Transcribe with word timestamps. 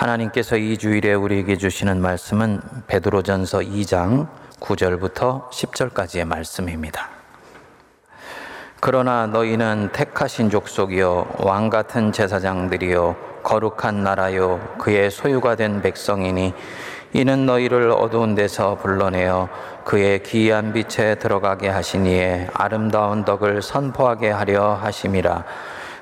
하나님께서 0.00 0.56
이 0.56 0.78
주일에 0.78 1.12
우리에게 1.12 1.58
주시는 1.58 2.00
말씀은 2.00 2.62
베드로전서 2.86 3.58
2장 3.58 4.28
9절부터 4.58 5.50
10절까지의 5.50 6.24
말씀입니다. 6.24 7.10
그러나 8.80 9.26
너희는 9.26 9.90
택하신 9.92 10.48
족속이요 10.48 11.34
왕 11.40 11.68
같은 11.68 12.12
제사장들이요 12.12 13.42
거룩한 13.42 14.02
나라요 14.02 14.74
그의 14.78 15.10
소유가 15.10 15.54
된 15.54 15.82
백성이니 15.82 16.54
이는 17.12 17.44
너희를 17.44 17.90
어두운 17.90 18.34
데서 18.34 18.76
불러내어 18.76 19.50
그의 19.84 20.22
기이한 20.22 20.72
빛에 20.72 21.16
들어가게 21.16 21.68
하시니에 21.68 22.48
아름다운 22.54 23.26
덕을 23.26 23.60
선포하게 23.60 24.30
하려 24.30 24.72
하심이라 24.76 25.44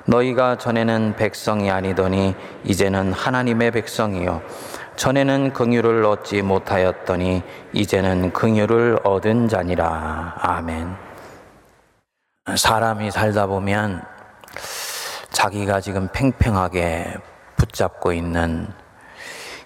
너희가 0.09 0.57
전에는 0.57 1.15
백성이 1.17 1.69
아니더니 1.69 2.35
이제는 2.63 3.13
하나님의 3.13 3.69
백성이요 3.71 4.41
전에는 4.95 5.53
긍휼을 5.53 6.03
얻지 6.03 6.41
못하였더니 6.41 7.43
이제는 7.73 8.33
긍휼을 8.33 9.01
얻은 9.03 9.47
자니라 9.47 10.33
아멘. 10.37 10.95
사람이 12.55 13.11
살다 13.11 13.45
보면 13.45 14.03
자기가 15.29 15.79
지금 15.79 16.09
팽팽하게 16.11 17.15
붙잡고 17.55 18.11
있는 18.11 18.67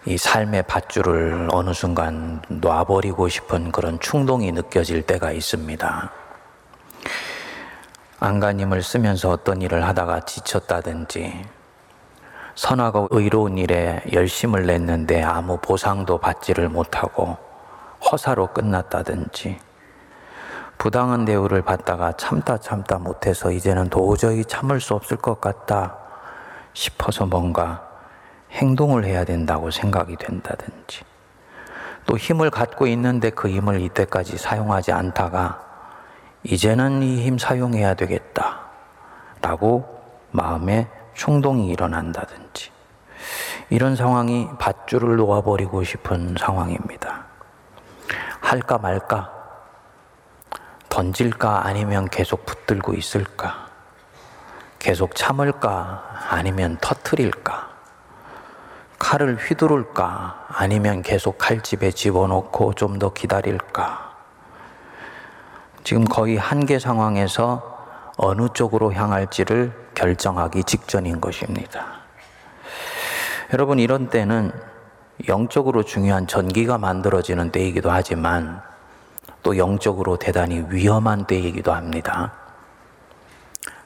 이 0.05 0.17
삶의 0.17 0.63
밧줄을 0.63 1.47
어느 1.53 1.71
순간 1.73 2.41
놔버리고 2.49 3.29
싶은 3.29 3.71
그런 3.71 3.97
충동이 4.01 4.51
느껴질 4.51 5.03
때가 5.03 5.31
있습니다. 5.31 6.22
안간힘을 8.23 8.81
쓰면서 8.81 9.29
어떤 9.29 9.61
일을 9.61 9.85
하다가 9.85 10.21
지쳤다든지 10.21 11.43
선하고 12.55 13.09
의로운 13.11 13.57
일에 13.57 14.01
열심을 14.13 14.65
냈는데 14.65 15.21
아무 15.21 15.57
보상도 15.57 16.19
받지를 16.19 16.69
못하고 16.69 17.35
허사로 18.09 18.53
끝났다든지 18.53 19.59
부당한 20.77 21.25
대우를 21.25 21.63
받다가 21.63 22.13
참다 22.13 22.59
참다 22.59 22.99
못해서 22.99 23.51
이제는 23.51 23.89
도저히 23.89 24.45
참을 24.45 24.79
수 24.79 24.93
없을 24.93 25.17
것 25.17 25.41
같다 25.41 25.97
싶어서 26.71 27.25
뭔가 27.25 27.85
행동을 28.51 29.03
해야 29.03 29.25
된다고 29.25 29.69
생각이 29.69 30.15
된다든지 30.15 31.03
또 32.05 32.15
힘을 32.15 32.51
갖고 32.51 32.87
있는데 32.87 33.31
그 33.31 33.49
힘을 33.49 33.81
이때까지 33.81 34.37
사용하지 34.37 34.93
않다가 34.93 35.72
이제는 36.43 37.01
이 37.03 37.23
힘 37.23 37.37
사용해야 37.37 37.93
되겠다. 37.93 38.59
라고 39.41 39.85
마음에 40.31 40.87
충동이 41.13 41.67
일어난다든지. 41.69 42.71
이런 43.69 43.95
상황이 43.95 44.49
밧줄을 44.59 45.15
놓아버리고 45.17 45.83
싶은 45.83 46.35
상황입니다. 46.37 47.25
할까 48.41 48.77
말까? 48.77 49.31
던질까? 50.89 51.65
아니면 51.65 52.09
계속 52.09 52.45
붙들고 52.45 52.93
있을까? 52.93 53.67
계속 54.79 55.15
참을까? 55.15 56.27
아니면 56.29 56.77
터트릴까? 56.81 57.69
칼을 58.99 59.37
휘두를까? 59.37 60.47
아니면 60.49 61.01
계속 61.01 61.37
칼집에 61.37 61.91
집어넣고 61.91 62.73
좀 62.73 62.99
더 62.99 63.11
기다릴까? 63.13 64.12
지금 65.83 66.05
거의 66.05 66.37
한계 66.37 66.79
상황에서 66.79 67.71
어느 68.17 68.47
쪽으로 68.53 68.93
향할지를 68.93 69.73
결정하기 69.95 70.63
직전인 70.63 71.19
것입니다. 71.19 71.85
여러분, 73.51 73.79
이런 73.79 74.09
때는 74.09 74.51
영적으로 75.27 75.83
중요한 75.83 76.25
전기가 76.25 76.77
만들어지는 76.77 77.51
때이기도 77.51 77.91
하지만 77.91 78.61
또 79.43 79.57
영적으로 79.57 80.17
대단히 80.17 80.63
위험한 80.69 81.25
때이기도 81.25 81.73
합니다. 81.73 82.33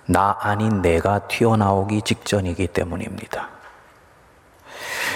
나 0.06 0.38
아닌 0.40 0.82
내가 0.82 1.28
튀어나오기 1.28 2.04
직전이기 2.04 2.68
때문입니다. 2.68 3.50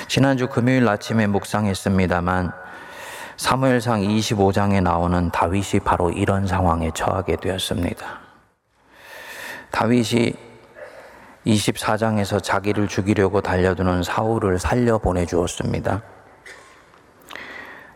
지난주 0.07 0.47
금요일 0.47 0.89
아침에 0.89 1.27
묵상했습니다만 1.27 2.51
사무엘상 3.41 4.01
25장에 4.01 4.83
나오는 4.83 5.31
다윗이 5.31 5.79
바로 5.83 6.11
이런 6.11 6.45
상황에 6.45 6.91
처하게 6.93 7.37
되었습니다. 7.37 8.19
다윗이 9.71 10.35
24장에서 11.47 12.43
자기를 12.43 12.87
죽이려고 12.87 13.41
달려드는 13.41 14.03
사울을 14.03 14.59
살려 14.59 14.99
보내주었습니다. 14.99 16.03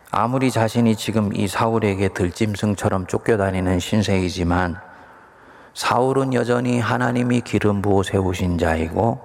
아무리 0.09 0.49
자신이 0.49 0.95
지금 0.95 1.31
이 1.35 1.47
사울에게 1.47 2.07
들짐승처럼 2.09 3.05
쫓겨다니는 3.05 3.79
신세이지만 3.79 4.81
사울은 5.75 6.33
여전히 6.33 6.79
하나님이 6.79 7.41
기름 7.41 7.83
부어 7.83 8.01
세우신 8.01 8.57
자이고 8.57 9.19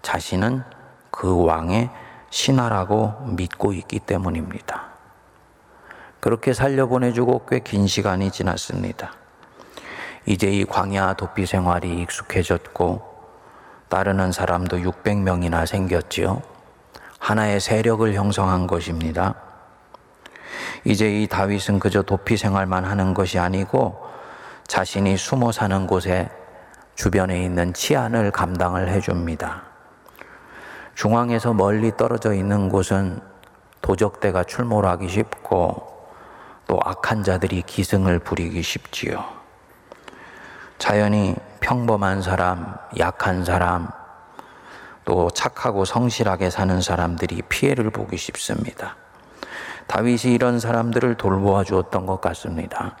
자신은 0.00 0.62
그 1.10 1.44
왕의 1.44 1.90
신하라고 2.30 3.26
믿고 3.36 3.74
있기 3.74 3.98
때문입니다. 3.98 4.89
그렇게 6.20 6.52
살려보내주고 6.52 7.46
꽤 7.46 7.60
긴 7.60 7.86
시간이 7.86 8.30
지났습니다. 8.30 9.12
이제 10.26 10.48
이 10.48 10.64
광야 10.64 11.14
도피 11.14 11.46
생활이 11.46 12.02
익숙해졌고 12.02 13.02
따르는 13.88 14.30
사람도 14.32 14.78
600명이나 14.78 15.66
생겼지요. 15.66 16.42
하나의 17.18 17.60
세력을 17.60 18.12
형성한 18.14 18.66
것입니다. 18.66 19.34
이제 20.84 21.10
이 21.10 21.26
다윗은 21.26 21.78
그저 21.78 22.02
도피 22.02 22.36
생활만 22.36 22.84
하는 22.84 23.14
것이 23.14 23.38
아니고 23.38 24.00
자신이 24.66 25.16
숨어 25.16 25.52
사는 25.52 25.86
곳에 25.86 26.28
주변에 26.94 27.42
있는 27.42 27.72
치안을 27.72 28.30
감당을 28.30 28.90
해줍니다. 28.90 29.62
중앙에서 30.94 31.54
멀리 31.54 31.96
떨어져 31.96 32.34
있는 32.34 32.68
곳은 32.68 33.20
도적대가 33.80 34.44
출몰하기 34.44 35.08
쉽고 35.08 35.89
또 36.70 36.78
악한 36.84 37.24
자들이 37.24 37.62
기승을 37.62 38.20
부리기 38.20 38.62
쉽지요. 38.62 39.24
자연히 40.78 41.34
평범한 41.58 42.22
사람, 42.22 42.76
약한 42.96 43.44
사람, 43.44 43.88
또 45.04 45.30
착하고 45.30 45.84
성실하게 45.84 46.48
사는 46.48 46.80
사람들이 46.80 47.42
피해를 47.48 47.90
보기 47.90 48.16
쉽습니다. 48.16 48.94
다윗이 49.88 50.32
이런 50.32 50.60
사람들을 50.60 51.16
돌보아 51.16 51.64
주었던 51.64 52.06
것 52.06 52.20
같습니다. 52.20 52.96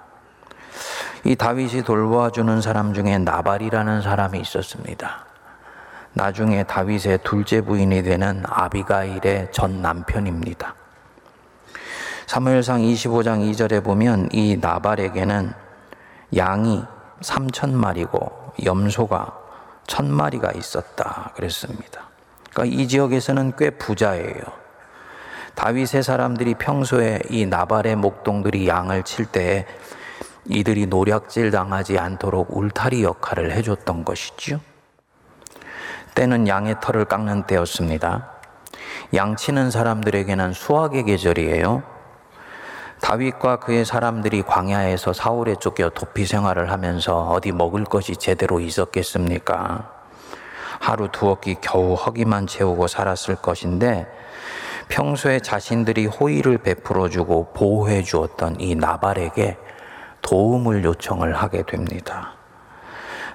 이 1.22 1.36
다윗이 1.36 1.84
돌보아 1.84 2.30
주는 2.30 2.60
사람 2.60 2.92
중에 2.92 3.18
나발이라는 3.18 4.02
사람이 4.02 4.40
있었습니다. 4.40 5.26
나중에 6.14 6.64
다윗의 6.64 7.20
둘째 7.22 7.60
부인이 7.60 8.02
되는 8.02 8.42
아비가일의 8.48 9.52
전 9.52 9.80
남편입니다. 9.80 10.79
사무엘상 12.30 12.82
25장 12.82 13.40
2절에 13.50 13.82
보면 13.82 14.28
이 14.30 14.56
나발에게는 14.60 15.52
양이 16.36 16.80
3천 17.22 17.72
마리고 17.72 18.30
염소가 18.64 19.36
천 19.88 20.08
마리가 20.08 20.52
있었다 20.52 21.32
그랬습니다. 21.34 22.08
그러니까 22.52 22.76
이 22.76 22.86
지역에서는 22.86 23.54
꽤 23.58 23.70
부자예요. 23.70 24.44
다윗의 25.56 26.04
사람들이 26.04 26.54
평소에 26.54 27.18
이 27.30 27.46
나발의 27.46 27.96
목동들이 27.96 28.68
양을 28.68 29.02
칠 29.02 29.26
때 29.26 29.66
이들이 30.44 30.86
노략질 30.86 31.50
당하지 31.50 31.98
않도록 31.98 32.56
울타리 32.56 33.02
역할을 33.02 33.50
해줬던 33.50 34.04
것이지요. 34.04 34.60
때는 36.14 36.46
양의 36.46 36.76
털을 36.80 37.06
깎는 37.06 37.48
때였습니다. 37.48 38.30
양치는 39.14 39.72
사람들에게는 39.72 40.52
수확의 40.52 41.02
계절이에요. 41.06 41.98
다윗과 43.00 43.56
그의 43.60 43.84
사람들이 43.84 44.42
광야에서 44.42 45.12
사울에 45.12 45.54
쫓겨 45.56 45.88
도피 45.90 46.26
생활을 46.26 46.70
하면서 46.70 47.28
어디 47.28 47.50
먹을 47.50 47.84
것이 47.84 48.16
제대로 48.16 48.60
있었겠습니까? 48.60 49.90
하루 50.78 51.08
두어 51.08 51.40
끼 51.40 51.56
겨우 51.60 51.94
허기만 51.94 52.46
채우고 52.46 52.86
살았을 52.86 53.36
것인데 53.36 54.06
평소에 54.88 55.40
자신들이 55.40 56.06
호의를 56.06 56.58
베풀어 56.58 57.08
주고 57.08 57.52
보호해 57.52 58.02
주었던 58.02 58.60
이 58.60 58.74
나발에게 58.74 59.56
도움을 60.20 60.84
요청을 60.84 61.34
하게 61.34 61.62
됩니다. 61.62 62.32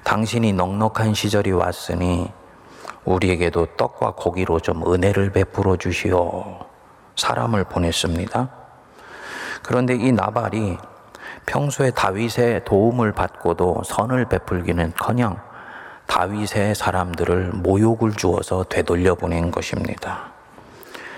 당신이 0.04 0.54
넉넉한 0.54 1.14
시절이 1.14 1.52
왔으니 1.52 2.32
우리에게도 3.06 3.68
떡과 3.78 4.12
고기로 4.12 4.60
좀 4.60 4.84
은혜를 4.92 5.32
베풀어 5.32 5.78
주시오. 5.78 6.60
사람을 7.16 7.64
보냈습니다. 7.66 8.65
그런데 9.66 9.96
이 9.96 10.12
나발이 10.12 10.78
평소에 11.46 11.92
다윗의 11.92 12.66
도움을 12.66 13.12
받고도 13.12 13.82
선을 13.84 14.26
베풀기는커녕 14.26 15.40
다윗의 16.06 16.76
사람들을 16.76 17.52
모욕을 17.54 18.14
주어서 18.14 18.64
되돌려 18.64 19.16
보낸 19.16 19.50
것입니다. 19.50 20.32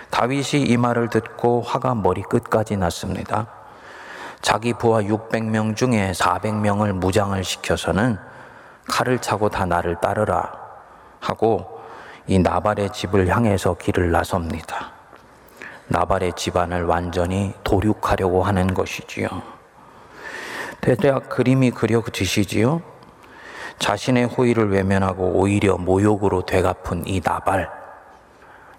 다윗이 0.10 0.64
이 0.64 0.78
말을 0.78 1.10
듣고 1.10 1.62
화가 1.62 1.96
머리 1.96 2.22
끝까지 2.22 2.78
났습니다. 2.78 3.48
자기 4.42 4.74
부하 4.74 5.02
600명 5.02 5.76
중에 5.76 6.14
400명을 6.14 6.94
무장을 6.94 7.44
시켜서는 7.44 8.18
칼을 8.88 9.20
차고 9.20 9.50
다 9.50 9.66
나를 9.66 9.98
따르라 10.00 10.54
하고 11.20 11.82
이 12.28 12.40
나발의 12.40 12.94
집을 12.94 13.28
향해서 13.28 13.74
길을 13.74 14.12
나섭니다. 14.12 14.97
나발의 15.90 16.34
집안을 16.36 16.86
완전히 16.86 17.54
도륙하려고 17.64 18.44
하는 18.44 18.74
것이지요. 18.74 19.28
대략 20.82 21.30
그림이 21.30 21.72
그려지시지요? 21.72 22.82
자신의 23.80 24.26
호의를 24.26 24.72
외면하고 24.72 25.34
오히려 25.36 25.78
모욕으로 25.78 26.46
되갚은 26.46 27.08
이 27.08 27.22
나발. 27.22 27.70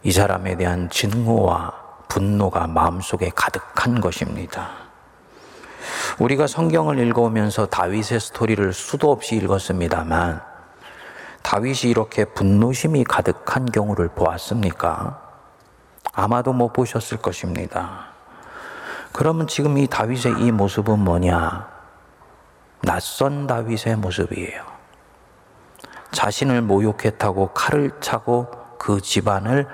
이 0.03 0.13
사람에 0.13 0.57
대한 0.57 0.89
증오와 0.91 1.73
분노가 2.09 2.67
마음속에 2.67 3.31
가득한 3.35 4.01
것입니다. 4.01 4.71
우리가 6.19 6.47
성경을 6.47 6.99
읽어오면서 6.99 7.67
다윗의 7.67 8.21
스토리를 8.21 8.73
수도 8.73 9.11
없이 9.11 9.37
읽었습니다만 9.37 10.43
다윗이 11.43 11.91
이렇게 11.91 12.25
분노심이 12.25 13.05
가득한 13.05 13.67
경우를 13.67 14.09
보았습니까? 14.09 15.28
아마도 16.13 16.53
못 16.53 16.73
보셨을 16.73 17.19
것입니다. 17.19 18.07
그러면 19.13 19.47
지금 19.47 19.79
이 19.79 19.87
다윗의 19.87 20.41
이 20.41 20.53
모습은 20.53 20.99
뭐냐? 20.99 21.69
낯선 22.83 23.47
다윗의 23.47 23.97
모습이에요. 23.97 24.65
자신을 26.13 26.63
모욕했다고 26.63 27.49
칼을 27.49 27.93
차고 28.01 28.51
그 28.79 29.01
집안을 29.01 29.67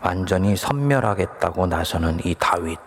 완전히 0.00 0.56
섬멸하겠다고 0.56 1.66
나서는 1.66 2.20
이 2.24 2.34
다윗. 2.38 2.78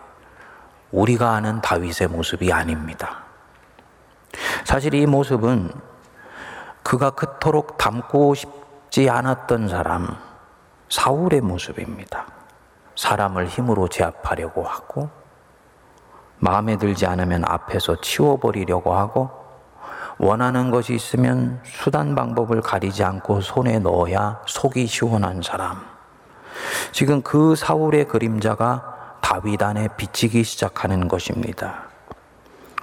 우리가 0.92 1.32
아는 1.32 1.60
다윗의 1.60 2.08
모습이 2.08 2.52
아닙니다. 2.52 3.24
사실 4.64 4.94
이 4.94 5.06
모습은 5.06 5.72
그가 6.82 7.10
그토록 7.10 7.78
닮고 7.78 8.34
싶지 8.34 9.10
않았던 9.10 9.68
사람, 9.68 10.16
사울의 10.88 11.40
모습입니다. 11.40 12.35
사람을 12.96 13.46
힘으로 13.46 13.88
제압하려고 13.88 14.64
하고, 14.64 15.08
마음에 16.38 16.76
들지 16.76 17.06
않으면 17.06 17.44
앞에서 17.46 18.00
치워버리려고 18.00 18.94
하고, 18.94 19.30
원하는 20.18 20.70
것이 20.70 20.94
있으면 20.94 21.60
수단 21.64 22.14
방법을 22.14 22.62
가리지 22.62 23.04
않고 23.04 23.42
손에 23.42 23.78
넣어야 23.78 24.40
속이 24.46 24.86
시원한 24.86 25.42
사람. 25.42 25.76
지금 26.92 27.20
그 27.20 27.54
사울의 27.54 28.08
그림자가 28.08 29.18
다윗 29.20 29.62
안에 29.62 29.88
비치기 29.96 30.42
시작하는 30.44 31.08
것입니다. 31.08 31.82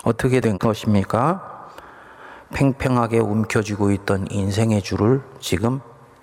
어떻게 0.04 0.42
된 0.42 0.60
것입니까? 0.60 1.70
팽팽하게 2.54 3.20
움켜쥐고 3.20 3.92
있던 3.92 4.28
인생의 4.30 4.84
줄을 4.84 5.24
지금 5.40 5.80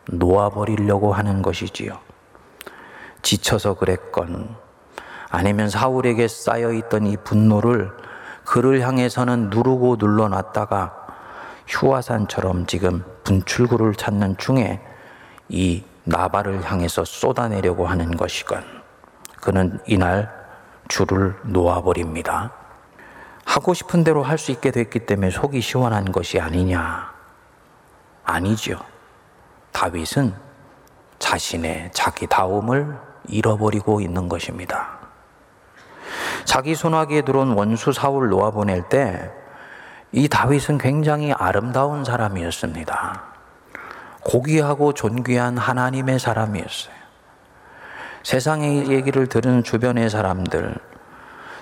놓아버리려고 0.07 1.13
하는 1.13 1.43
것이지요. 1.43 1.99
지쳐서 3.23 3.75
그랬건, 3.75 4.57
아니면 5.31 5.69
사울에게 5.69 6.27
쌓여있던 6.29 7.07
이 7.07 7.17
분노를 7.17 7.91
그를 8.45 8.81
향해서는 8.81 9.51
누르고 9.51 9.97
눌러놨다가 9.99 10.97
휴화산처럼 11.69 12.67
지금 12.67 13.05
분출구를 13.25 13.95
찾는 13.95 14.37
중에 14.39 14.81
이 15.49 15.85
나발을 16.05 16.65
향해서 16.65 17.05
쏟아내려고 17.05 17.87
하는 17.87 18.17
것이건 18.17 18.65
그는 19.41 19.79
이날 19.87 20.33
줄을 20.89 21.37
놓아버립니다. 21.45 22.53
하고 23.45 23.75
싶은 23.75 24.03
대로 24.03 24.23
할 24.23 24.39
수 24.39 24.51
있게 24.51 24.71
됐기 24.71 25.07
때문에 25.07 25.31
속이 25.31 25.61
시원한 25.61 26.11
것이 26.11 26.41
아니냐? 26.41 27.13
아니죠. 28.25 28.79
다윗은 29.73 30.35
자신의 31.21 31.91
자기 31.93 32.27
다움을 32.27 32.99
잃어버리고 33.31 34.01
있는 34.01 34.29
것입니다. 34.29 34.99
자기 36.45 36.75
손아귀에 36.75 37.23
들어온 37.23 37.53
원수 37.53 37.93
사울 37.93 38.29
놓아보낼 38.29 38.89
때 38.89 39.41
이 40.13 40.29
다윗은 40.29 40.79
굉장히 40.79 41.33
아름다운 41.33 42.05
사람이었습니다. 42.05 43.23
고귀하고 44.23 44.93
존귀한 44.93 45.57
하나님의 45.57 46.19
사람이었어요. 46.19 46.95
세상의 48.25 48.91
얘기를 48.91 49.29
들은 49.29 49.63
주변의 49.63 50.11
사람들, 50.11 50.75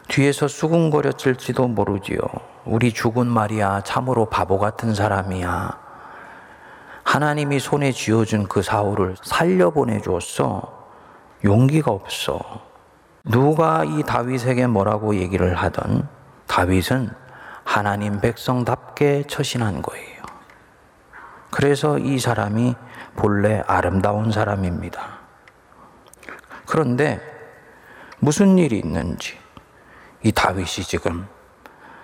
뒤에서 0.09 0.49
수군거렸을지도 0.49 1.69
모르지요. 1.69 2.19
우리 2.65 2.93
죽은 2.93 3.27
말이야, 3.27 3.83
참으로 3.83 4.25
바보 4.25 4.59
같은 4.59 4.95
사람이야. 4.95 5.79
하나님이 7.05 7.61
손에 7.61 7.93
쥐어준 7.93 8.49
그 8.49 8.63
사울을 8.63 9.17
살려보내 9.23 10.01
주었어. 10.01 10.78
용기가 11.45 11.91
없어. 11.91 12.41
누가 13.25 13.85
이 13.85 14.03
다윗에게 14.03 14.67
뭐라고 14.67 15.17
얘기를 15.17 15.55
하던 15.55 16.09
다윗은 16.47 17.11
하나님 17.65 18.21
백성답게 18.21 19.25
처신한 19.29 19.83
거예요. 19.83 20.23
그래서 21.51 21.99
이 21.99 22.19
사람이 22.19 22.75
본래 23.17 23.63
아름다운 23.67 24.33
사람입니다. 24.33 25.19
그런데 26.67 27.21
무슨 28.19 28.59
일이 28.59 28.79
있는지 28.79 29.39
이 30.23 30.33
다윗이 30.33 30.85
지금 30.87 31.27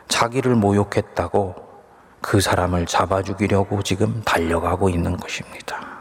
자기를 0.08 0.54
모욕했다고 0.54 1.64
그 2.20 2.40
사람을 2.40 2.86
잡아 2.86 3.22
죽이려고 3.22 3.82
지금 3.82 4.22
달려가고 4.24 4.88
있는 4.88 5.16
것입니다. 5.16 5.93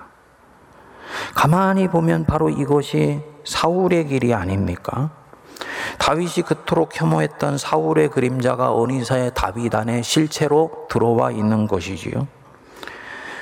가만히 1.35 1.87
보면 1.87 2.25
바로 2.25 2.49
이것이 2.49 3.21
사울의 3.43 4.07
길이 4.07 4.33
아닙니까? 4.33 5.11
다윗이 5.99 6.43
그토록 6.45 6.99
혐오했던 6.99 7.57
사울의 7.57 8.09
그림자가 8.09 8.73
어니사의 8.73 9.31
다윗 9.35 9.73
안에 9.75 10.01
실체로 10.01 10.87
들어와 10.89 11.31
있는 11.31 11.67
것이지요. 11.67 12.27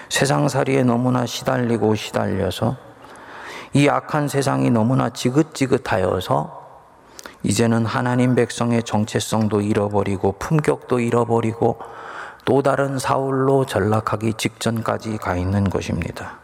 세상살이에 0.09 0.83
너무나 0.83 1.25
시달리고 1.25 1.95
시달려서 1.95 2.75
이 3.73 3.87
악한 3.87 4.27
세상이 4.27 4.69
너무나 4.69 5.09
지긋지긋하여서 5.09 6.59
이제는 7.43 7.85
하나님 7.85 8.35
백성의 8.35 8.83
정체성도 8.83 9.61
잃어버리고 9.61 10.33
품격도 10.33 10.99
잃어버리고 10.99 11.79
또 12.43 12.61
다른 12.61 12.99
사울로 12.99 13.65
전락하기 13.65 14.33
직전까지 14.33 15.17
가 15.17 15.37
있는 15.37 15.69
것입니다. 15.69 16.40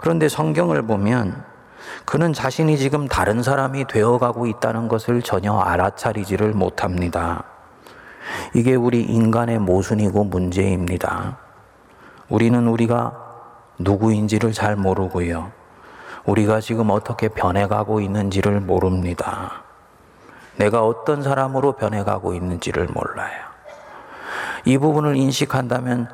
그런데 0.00 0.28
성경을 0.28 0.82
보면 0.82 1.44
그는 2.04 2.32
자신이 2.32 2.78
지금 2.78 3.08
다른 3.08 3.42
사람이 3.42 3.86
되어가고 3.86 4.46
있다는 4.46 4.88
것을 4.88 5.22
전혀 5.22 5.56
알아차리지를 5.58 6.52
못합니다. 6.52 7.44
이게 8.54 8.74
우리 8.74 9.02
인간의 9.02 9.58
모순이고 9.58 10.24
문제입니다. 10.24 11.38
우리는 12.28 12.66
우리가 12.66 13.16
누구인지를 13.78 14.52
잘 14.52 14.76
모르고요. 14.76 15.52
우리가 16.24 16.60
지금 16.60 16.90
어떻게 16.90 17.28
변해가고 17.28 18.00
있는지를 18.00 18.60
모릅니다. 18.60 19.62
내가 20.56 20.84
어떤 20.84 21.22
사람으로 21.22 21.72
변해가고 21.72 22.34
있는지를 22.34 22.88
몰라요. 22.92 23.50
이 24.64 24.76
부분을 24.76 25.16
인식한다면 25.16 26.08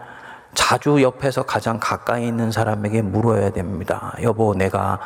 자주 0.56 1.00
옆에서 1.02 1.44
가장 1.44 1.78
가까이 1.78 2.26
있는 2.26 2.50
사람에게 2.50 3.02
물어야 3.02 3.50
됩니다. 3.50 4.14
여보, 4.22 4.54
내가 4.54 4.98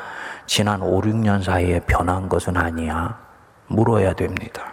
지난 0.46 0.80
5, 0.80 1.02
6년 1.02 1.42
사이에 1.42 1.80
변한 1.80 2.28
것은 2.28 2.56
아니야. 2.56 3.18
물어야 3.66 4.14
됩니다. 4.14 4.72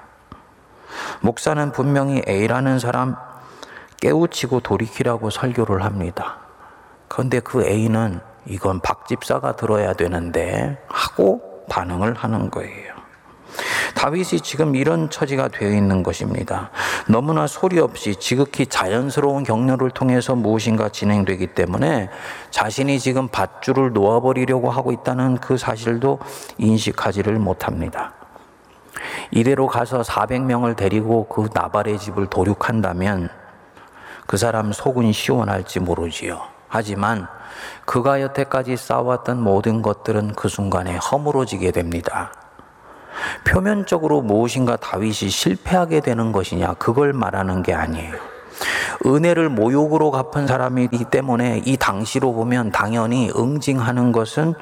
목사는 1.20 1.72
분명히 1.72 2.22
A라는 2.28 2.80
사람 2.80 3.16
깨우치고 4.02 4.62
돌이키라고 4.62 5.32
설교를 5.32 5.84
합니다. 5.84 6.38
그런데 7.08 7.40
그 7.40 7.66
A는 7.66 8.22
이건 8.46 8.80
박 8.80 9.08
집사가 9.08 9.56
들어야 9.56 9.94
되는데 9.94 10.82
하고 10.88 11.66
반응을 11.70 12.14
하는 12.14 12.50
거예요. 12.52 12.97
다윗이 13.98 14.42
지금 14.44 14.76
이런 14.76 15.10
처지가 15.10 15.48
되어 15.48 15.72
있는 15.72 16.04
것입니다. 16.04 16.70
너무나 17.10 17.48
소리 17.48 17.80
없이 17.80 18.16
지극히 18.16 18.68
자연스러운 18.68 19.44
격려를 19.44 19.90
통해서 19.90 20.36
무엇인가 20.36 20.90
진행되기 20.90 21.48
때문에 21.48 22.10
자신이 22.52 23.00
지금 23.00 23.28
밧줄을 23.28 23.94
놓아버리려고 23.94 24.70
하고 24.70 24.92
있다는 24.92 25.38
그 25.38 25.58
사실도 25.58 26.20
인식하지를 26.60 27.40
못합니다. 27.40 28.14
이대로 29.32 29.66
가서 29.66 30.04
400명을 30.04 30.76
데리고 30.76 31.28
그 31.28 31.50
나발의 31.52 31.98
집을 31.98 32.28
도륙한다면 32.28 33.30
그 34.28 34.38
사람 34.38 34.72
속은 34.72 35.12
시원할지 35.12 35.80
모르지요. 35.80 36.40
하지만 36.68 37.28
그가 37.86 38.22
여태까지 38.22 38.78
쌓아왔던 38.78 39.42
모든 39.42 39.82
것들은 39.82 40.34
그 40.36 40.50
순간에 40.50 40.98
허물어지게 40.98 41.72
됩니다. 41.72 42.32
표면적으로 43.44 44.22
무엇인가 44.22 44.76
다윗이 44.76 45.30
실패하게 45.30 46.02
되는 46.02 46.32
것이냐, 46.32 46.74
그걸 46.76 47.14
말하는 47.14 47.64
게 47.64 47.74
아니에요. 47.74 48.14
은혜를 49.06 49.50
모욕으로 49.50 50.12
갚은 50.12 50.48
사람이기 50.48 51.06
때문에 51.06 51.62
이 51.66 51.78
당시로 51.78 52.34
보면 52.34 52.72
당연히 52.72 53.32
응징하는 53.36 54.12
것은 54.12 54.54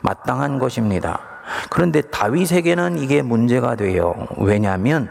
마땅한 0.00 0.58
것입니다. 0.58 1.20
그런데 1.70 2.00
다윗에게는 2.00 2.98
이게 2.98 3.22
문제가 3.22 3.76
돼요. 3.76 4.14
왜냐하면 4.38 5.08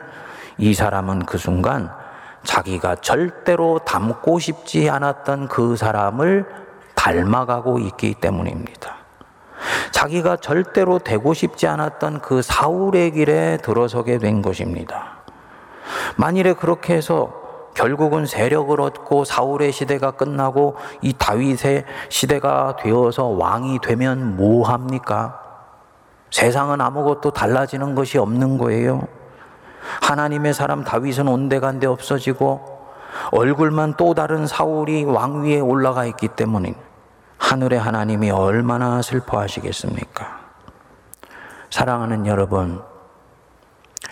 이 0.57 0.73
사람은 0.73 1.25
그 1.25 1.37
순간 1.37 1.89
자기가 2.43 2.95
절대로 2.97 3.79
닮고 3.79 4.39
싶지 4.39 4.89
않았던 4.89 5.47
그 5.47 5.75
사람을 5.75 6.45
닮아가고 6.95 7.79
있기 7.79 8.15
때문입니다. 8.15 9.04
자기가 9.91 10.37
절대로 10.37 10.99
되고 10.99 11.33
싶지 11.33 11.67
않았던 11.67 12.21
그 12.21 12.41
사울의 12.41 13.11
길에 13.11 13.57
들어서게 13.57 14.17
된 14.17 14.41
것입니다. 14.41 15.17
만일에 16.17 16.53
그렇게 16.53 16.95
해서 16.95 17.45
결국은 17.73 18.25
세력을 18.25 18.79
얻고 18.79 19.25
사울의 19.25 19.71
시대가 19.71 20.11
끝나고 20.11 20.75
이 21.01 21.13
다윗의 21.13 21.85
시대가 22.09 22.75
되어서 22.77 23.25
왕이 23.25 23.79
되면 23.81 24.37
뭐 24.37 24.67
합니까? 24.67 25.41
세상은 26.31 26.81
아무것도 26.81 27.31
달라지는 27.31 27.95
것이 27.95 28.17
없는 28.17 28.57
거예요. 28.57 29.07
하나님의 30.01 30.53
사람 30.53 30.83
다윗은 30.83 31.27
온데간데 31.27 31.85
없어지고 31.85 32.75
얼굴만 33.31 33.95
또 33.97 34.13
다른 34.13 34.47
사울이 34.47 35.03
왕위에 35.03 35.59
올라가 35.59 36.05
있기 36.05 36.29
때문에 36.29 36.75
하늘의 37.55 37.79
하나님이 37.79 38.31
얼마나 38.31 39.01
슬퍼하시겠습니까? 39.01 40.39
사랑하는 41.69 42.27
여러분, 42.27 42.81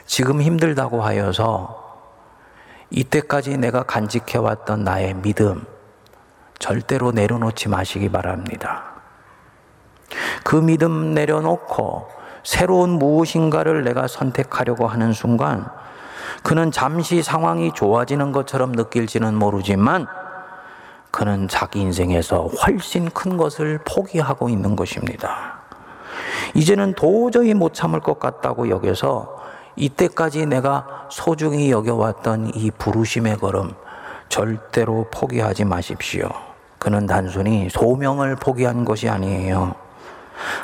지금 0.06 0.42
힘들다고 0.42 1.02
하여서 1.02 2.08
이때까지 2.90 3.58
내가 3.58 3.84
간직해왔던 3.84 4.86
나의 4.86 5.16
믿음 5.16 5.66
절대로 6.58 7.12
내려놓지 7.12 7.68
마시기 7.68 8.10
바랍니다. 8.10 8.84
그 10.46 10.56
믿음 10.56 11.14
내려놓고 11.14 12.08
새로운 12.44 12.92
무엇인가를 12.92 13.84
내가 13.84 14.08
선택하려고 14.08 14.88
하는 14.88 15.12
순간 15.12 15.70
그는 16.44 16.72
잠시 16.72 17.22
상황이 17.22 17.74
좋아지는 17.74 18.32
것처럼 18.32 18.72
느낄지는 18.72 19.36
모르지만 19.36 20.08
그는 21.14 21.48
자기 21.48 21.80
인생에서 21.80 22.48
훨씬 22.48 23.08
큰 23.12 23.38
것을 23.38 23.80
포기하고 23.86 24.50
있는 24.50 24.76
것입니다. 24.76 25.60
이제는 26.56 26.96
도저히 26.96 27.54
못 27.54 27.76
참을 27.76 28.00
것 28.00 28.18
같다고 28.18 28.68
여겨서 28.68 29.40
이때까지 29.76 30.48
내가 30.48 31.08
소중히 31.12 31.70
여겨왔던 31.70 32.54
이 32.56 32.72
부르심의 32.72 33.38
걸음 33.38 33.74
절대로 34.28 35.06
포기하지 35.14 35.66
마십시오. 35.66 36.30
그는 36.80 37.06
단순히 37.06 37.70
소명을 37.70 38.36
포기한 38.38 38.84
것이 38.84 39.08
아니에요. 39.08 39.76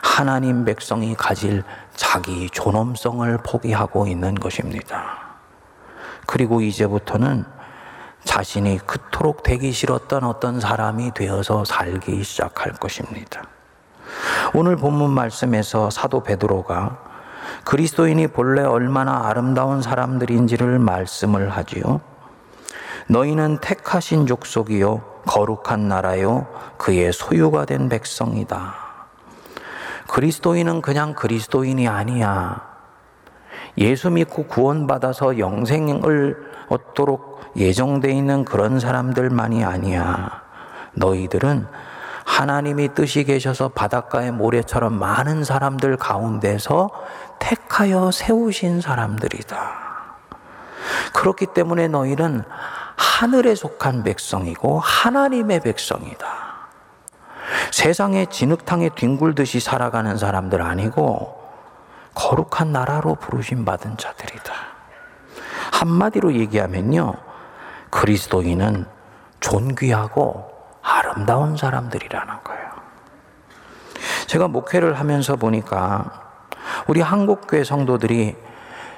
하나님 0.01 0.65
백성이 0.65 1.13
가질 1.13 1.61
자기 1.93 2.49
존엄성을 2.49 3.37
포기하고 3.43 4.07
있는 4.07 4.33
것입니다. 4.33 5.19
그리고 6.25 6.59
이제부터는 6.61 7.58
자신이 8.23 8.79
그토록 8.85 9.43
되기 9.43 9.71
싫었던 9.71 10.23
어떤 10.23 10.59
사람이 10.59 11.13
되어서 11.13 11.65
살기 11.65 12.23
시작할 12.23 12.73
것입니다. 12.73 13.43
오늘 14.53 14.75
본문 14.75 15.11
말씀에서 15.11 15.89
사도 15.89 16.23
베드로가 16.23 16.97
그리스도인이 17.63 18.27
본래 18.27 18.63
얼마나 18.63 19.27
아름다운 19.27 19.81
사람들인지를 19.81 20.79
말씀을 20.79 21.49
하지요. 21.49 22.01
너희는 23.07 23.59
택하신 23.59 24.27
족속이요 24.27 25.01
거룩한 25.25 25.87
나라요 25.87 26.47
그의 26.77 27.11
소유가 27.11 27.65
된 27.65 27.89
백성이다. 27.89 28.75
그리스도인은 30.07 30.81
그냥 30.81 31.13
그리스도인이 31.13 31.87
아니야. 31.87 32.67
예수 33.77 34.09
믿고 34.09 34.45
구원받아서 34.45 35.37
영생을 35.39 36.49
얻도록 36.69 37.39
예정돼 37.55 38.11
있는 38.11 38.45
그런 38.45 38.79
사람들만이 38.79 39.63
아니야. 39.63 40.41
너희들은 40.93 41.67
하나님이 42.25 42.93
뜻이 42.93 43.23
계셔서 43.23 43.69
바닷가의 43.69 44.31
모래처럼 44.31 44.93
많은 44.93 45.43
사람들 45.43 45.97
가운데서 45.97 46.89
택하여 47.39 48.11
세우신 48.11 48.81
사람들이다. 48.81 49.89
그렇기 51.13 51.47
때문에 51.47 51.87
너희는 51.87 52.43
하늘에 52.95 53.55
속한 53.55 54.03
백성이고 54.03 54.79
하나님의 54.79 55.61
백성이다. 55.61 56.27
세상의 57.71 58.27
진흙탕에 58.27 58.89
뒹굴듯이 58.95 59.59
살아가는 59.59 60.17
사람들 60.17 60.61
아니고 60.61 61.39
거룩한 62.13 62.71
나라로 62.71 63.15
부르심 63.15 63.65
받은 63.65 63.97
자들이다. 63.97 64.68
한마디로 65.79 66.33
얘기하면요. 66.33 67.13
그리스도인은 67.89 68.85
존귀하고 69.39 70.51
아름다운 70.81 71.55
사람들이라는 71.55 72.33
거예요. 72.43 72.69
제가 74.27 74.49
목회를 74.49 74.99
하면서 74.99 75.37
보니까 75.37 76.31
우리 76.87 76.99
한국교회 76.99 77.63
성도들이 77.63 78.35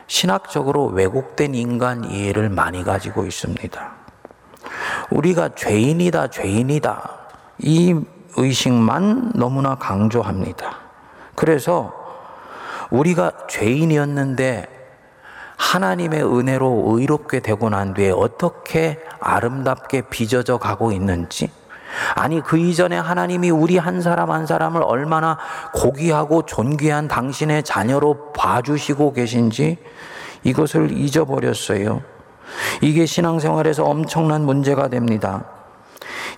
신학적으로 0.07 0.87
왜곡된 0.87 1.53
인간 1.53 2.03
이해를 2.03 2.49
많이 2.49 2.83
가지고 2.83 3.25
있습니다. 3.25 3.91
우리가 5.11 5.49
죄인이다, 5.49 6.29
죄인이다. 6.29 7.09
이 7.59 7.95
의식만 8.37 9.33
너무나 9.35 9.75
강조합니다. 9.75 10.79
그래서 11.35 11.93
우리가 12.89 13.31
죄인이었는데 13.47 14.80
하나님의 15.61 16.23
은혜로 16.23 16.85
의롭게 16.87 17.39
되고 17.39 17.69
난 17.69 17.93
뒤에 17.93 18.09
어떻게 18.09 18.99
아름답게 19.19 20.09
빚어져 20.09 20.57
가고 20.57 20.91
있는지, 20.91 21.51
아니, 22.15 22.41
그 22.41 22.57
이전에 22.57 22.97
하나님이 22.97 23.51
우리 23.51 23.77
한 23.77 24.01
사람 24.01 24.31
한 24.31 24.47
사람을 24.47 24.81
얼마나 24.83 25.37
고귀하고 25.73 26.47
존귀한 26.47 27.07
당신의 27.07 27.63
자녀로 27.63 28.33
봐주시고 28.33 29.13
계신지 29.13 29.77
이것을 30.43 30.91
잊어버렸어요. 30.91 32.01
이게 32.81 33.05
신앙생활에서 33.05 33.83
엄청난 33.85 34.43
문제가 34.43 34.87
됩니다. 34.89 35.45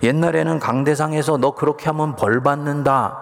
옛날에는 0.02 0.58
강대상에서 0.58 1.38
너 1.38 1.52
그렇게 1.52 1.86
하면 1.86 2.14
벌 2.14 2.42
받는다. 2.42 3.18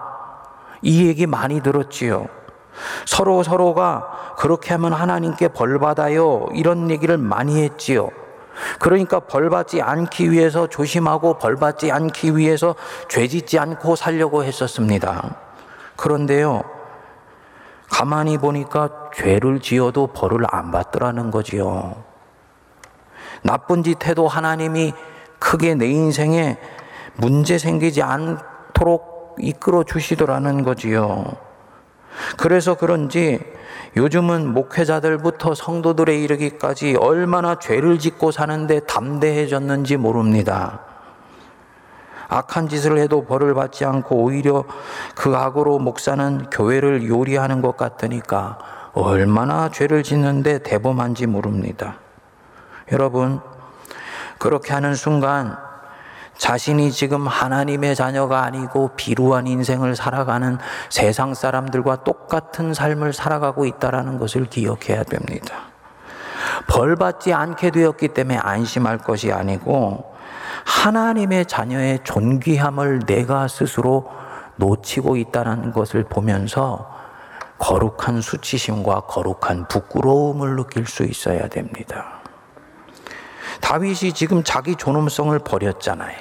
이 0.81 1.07
얘기 1.07 1.25
많이 1.27 1.61
들었지요. 1.61 2.27
서로 3.05 3.43
서로가 3.43 4.35
그렇게 4.37 4.71
하면 4.73 4.93
하나님께 4.93 5.49
벌 5.49 5.79
받아요. 5.79 6.47
이런 6.53 6.89
얘기를 6.89 7.17
많이 7.17 7.63
했지요. 7.63 8.09
그러니까 8.79 9.19
벌 9.19 9.49
받지 9.49 9.81
않기 9.81 10.31
위해서 10.31 10.67
조심하고 10.67 11.39
벌 11.39 11.55
받지 11.55 11.91
않기 11.91 12.37
위해서 12.37 12.75
죄 13.07 13.27
짓지 13.27 13.57
않고 13.59 13.95
살려고 13.95 14.43
했었습니다. 14.43 15.35
그런데요. 15.95 16.63
가만히 17.89 18.37
보니까 18.37 19.11
죄를 19.15 19.59
지어도 19.59 20.07
벌을 20.07 20.45
안 20.49 20.71
받더라는 20.71 21.31
거지요. 21.31 21.95
나쁜 23.43 23.83
짓 23.83 24.05
해도 24.05 24.27
하나님이 24.27 24.93
크게 25.39 25.75
내 25.75 25.87
인생에 25.87 26.57
문제 27.15 27.57
생기지 27.57 28.01
않도록 28.01 29.35
이끌어 29.39 29.83
주시더라는 29.83 30.63
거지요. 30.63 31.25
그래서 32.37 32.75
그런지 32.75 33.39
요즘은 33.95 34.53
목회자들부터 34.53 35.53
성도들에 35.53 36.17
이르기까지 36.19 36.95
얼마나 36.95 37.59
죄를 37.59 37.99
짓고 37.99 38.31
사는데 38.31 38.81
담대해졌는지 38.81 39.97
모릅니다. 39.97 40.81
악한 42.29 42.67
짓을 42.69 42.97
해도 42.97 43.25
벌을 43.25 43.53
받지 43.53 43.85
않고 43.85 44.15
오히려 44.15 44.63
그 45.15 45.35
악으로 45.35 45.77
목사는 45.77 46.49
교회를 46.49 47.07
요리하는 47.07 47.61
것 47.61 47.77
같으니까 47.77 48.57
얼마나 48.93 49.69
죄를 49.69 50.01
짓는데 50.01 50.59
대범한지 50.63 51.27
모릅니다. 51.27 51.99
여러분, 52.91 53.39
그렇게 54.39 54.73
하는 54.73 54.95
순간 54.95 55.57
자신이 56.37 56.91
지금 56.91 57.27
하나님의 57.27 57.95
자녀가 57.95 58.43
아니고 58.43 58.91
비루한 58.95 59.47
인생을 59.47 59.95
살아가는 59.95 60.57
세상 60.89 61.33
사람들과 61.33 62.03
똑같은 62.03 62.73
삶을 62.73 63.13
살아가고 63.13 63.65
있다라는 63.65 64.17
것을 64.17 64.45
기억해야 64.45 65.03
됩니다. 65.03 65.55
벌 66.67 66.95
받지 66.95 67.33
않게 67.33 67.71
되었기 67.71 68.09
때문에 68.09 68.37
안심할 68.37 68.97
것이 68.97 69.31
아니고 69.31 70.13
하나님의 70.65 71.45
자녀의 71.45 71.99
존귀함을 72.03 73.01
내가 73.05 73.47
스스로 73.47 74.09
놓치고 74.55 75.17
있다는 75.17 75.71
것을 75.71 76.03
보면서 76.03 76.91
거룩한 77.57 78.21
수치심과 78.21 79.01
거룩한 79.01 79.67
부끄러움을 79.67 80.55
느낄 80.55 80.85
수 80.85 81.03
있어야 81.03 81.47
됩니다. 81.47 82.22
다윗이 83.63 84.11
지금 84.13 84.43
자기 84.43 84.75
존엄성을 84.75 85.39
버렸잖아요. 85.39 86.17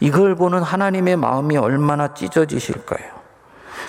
이걸 0.00 0.36
보는 0.36 0.62
하나님의 0.62 1.16
마음이 1.16 1.56
얼마나 1.56 2.12
찢어지실까요? 2.12 3.16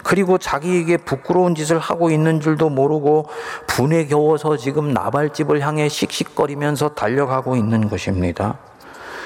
그리고 0.04 0.38
자기에게 0.38 0.98
부끄러운 0.98 1.56
짓을 1.56 1.78
하고 1.78 2.10
있는 2.10 2.40
줄도 2.40 2.70
모르고 2.70 3.28
분에 3.68 4.08
겨워서 4.08 4.56
지금 4.56 4.94
나발집을 4.94 5.60
향해 5.60 5.90
씩씩거리면서 5.90 6.90
달려가고 6.96 7.58
있는 7.58 7.90
것입니다. 7.90 8.58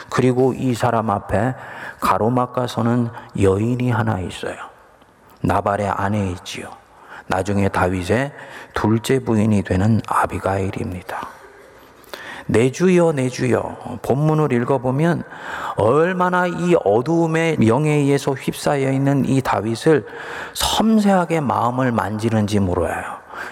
그리고 0.09 0.53
이 0.53 0.73
사람 0.73 1.11
앞에 1.11 1.53
가로막가서는 1.99 3.09
여인이 3.39 3.91
하나 3.91 4.19
있어요. 4.19 4.55
나발의 5.41 5.89
아내이지요. 5.89 6.69
나중에 7.27 7.69
다윗의 7.69 8.33
둘째 8.73 9.19
부인이 9.19 9.61
되는 9.61 10.01
아비가일입니다. 10.07 11.40
내 12.51 12.69
주여 12.69 13.13
내 13.13 13.29
주여 13.29 13.99
본문을 14.01 14.51
읽어보면 14.51 15.23
얼마나 15.77 16.47
이 16.47 16.75
어두움의 16.83 17.55
명에 17.59 17.91
의해서 17.91 18.33
휩싸여 18.33 18.91
있는 18.91 19.23
이 19.23 19.41
다윗을 19.41 20.05
섬세하게 20.53 21.39
마음을 21.39 21.93
만지는지 21.93 22.59
물어요. 22.59 23.03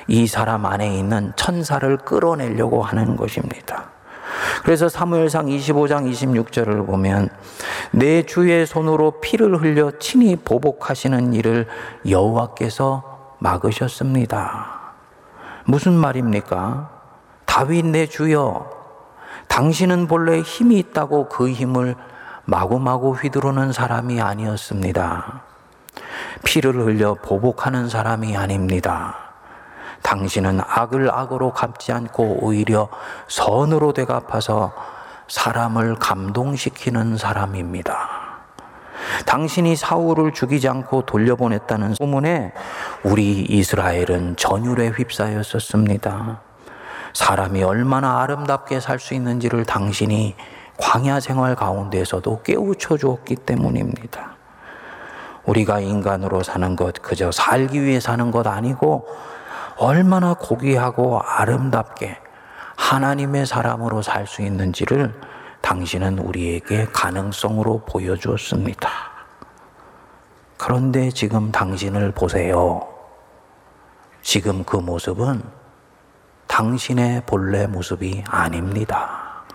이 0.08 0.28
사람 0.28 0.66
안에 0.66 0.98
있는 0.98 1.32
천사를 1.38 1.96
끌어내려고 1.96 2.84
하는 2.84 3.16
것입니다. 3.16 3.86
그래서 4.64 4.90
사무엘상 4.90 5.46
25장 5.46 6.12
26절을 6.12 6.86
보면 6.86 7.30
내 7.92 8.24
주의 8.24 8.66
손으로 8.68 9.22
피를 9.22 9.62
흘려 9.62 9.92
친히 10.00 10.36
보복하시는 10.36 11.34
일을 11.34 11.68
여호와께서 12.08 13.38
막으셨습니다. 13.40 14.78
무슨 15.64 15.94
말입니까? 15.94 16.90
다윗 17.46 17.86
내 17.86 18.06
주여 18.06 18.79
당신은 19.48 20.08
본래 20.08 20.42
힘이 20.42 20.80
있다고 20.80 21.30
그 21.30 21.50
힘을 21.50 21.96
마구마구 22.46 23.14
휘두르는 23.14 23.74
사람이 23.74 24.22
아니었습니다. 24.22 25.44
피를 26.44 26.76
흘려 26.76 27.16
보복하는 27.16 27.90
사람이 27.90 28.36
아닙니다. 28.36 29.16
당신은 30.02 30.62
악을 30.66 31.12
악으로 31.12 31.52
갚지 31.54 31.92
않고 31.92 32.40
오히려 32.42 32.90
선으로 33.28 33.94
되갚아서 33.94 34.74
사람을 35.28 35.96
감동시키는 35.96 37.18
사람입니다. 37.18 38.30
당신이 39.26 39.76
사울을 39.76 40.34
죽이지 40.34 40.68
않고 40.68 41.06
돌려보냈다는 41.06 41.96
소문에 41.96 42.54
우리 43.04 43.42
이스라엘은 43.42 44.36
전율에 44.38 44.90
휩싸였었습니다. 44.90 46.49
사람이 47.14 47.64
얼마나 47.64 48.22
아름답게 48.22 48.80
살 48.80 49.00
수 49.00 49.14
있는지를 49.14 49.66
당신이 49.66 50.36
광야 50.78 51.20
생활 51.20 51.56
가운데서도 51.56 52.42
깨우쳐 52.44 52.98
주었기 52.98 53.36
때문입니다. 53.38 54.36
우리가 55.46 55.80
인간으로 55.80 56.44
사는 56.44 56.76
것, 56.76 57.02
그저 57.02 57.32
살기 57.32 57.84
위해 57.84 58.00
사는 58.00 58.30
것 58.32 58.46
아니고, 58.48 59.08
얼마나 59.78 60.34
고귀하고 60.34 61.20
아름답게 61.22 62.18
하나님의 62.76 63.46
사람으로 63.46 64.02
살 64.02 64.28
수 64.28 64.42
있는지를 64.42 65.14
당신은 65.62 66.20
우리에게 66.20 66.86
가능성으로 66.94 67.84
보여주었습니다. 67.86 68.90
그런데 70.58 71.10
지금 71.10 71.52
당신을 71.52 72.12
보세요. 72.12 72.88
지금 74.22 74.64
그 74.64 74.78
모습은 74.78 75.42
당신의 76.50 77.24
본래 77.26 77.68
모습이 77.68 78.24
아닙니다. 78.28 79.46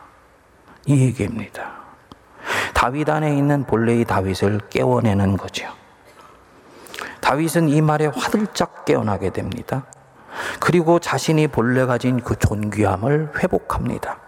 이 0.87 0.99
얘기입니다. 0.99 1.73
다윗 2.73 3.11
안에 3.11 3.37
있는 3.37 3.65
본래의 3.65 4.05
다윗을 4.07 4.61
깨워내는 4.71 5.37
거죠. 5.37 5.67
다윗은 7.21 7.69
이 7.69 7.83
말에 7.83 8.07
화들짝 8.07 8.85
깨어나게 8.85 9.31
됩니다. 9.31 9.85
그리고 10.61 10.99
자신이 10.99 11.49
본래 11.49 11.85
가진 11.85 12.21
그 12.21 12.39
존귀함을 12.39 13.33
회복합니다. 13.39 14.19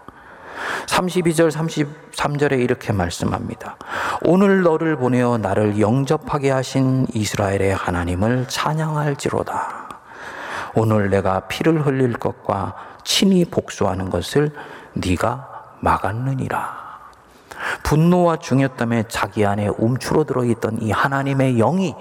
32절 0.87 1.51
33절에 1.51 2.59
이렇게 2.59 2.91
말씀합니다. 2.91 3.77
오늘 4.23 4.61
너를 4.61 4.97
보내어 4.97 5.37
나를 5.37 5.79
영접하게 5.79 6.51
하신 6.51 7.07
이스라엘의 7.13 7.73
하나님을 7.75 8.47
찬양할지로다. 8.47 9.86
오늘 10.79 11.09
내가 11.09 11.39
피를 11.47 11.87
흘릴 11.87 12.13
것과 12.13 12.75
친히 13.03 13.45
복수하는 13.45 14.11
것을 14.11 14.51
네가 14.93 15.77
막았느니라. 15.79 16.87
분노와 17.81 18.37
중요함에 18.37 19.05
자기 19.07 19.43
안에 19.43 19.69
움츠러들어 19.69 20.45
있던 20.45 20.79
이 20.83 20.91
하나님의 20.91 21.55
영이 21.55 21.95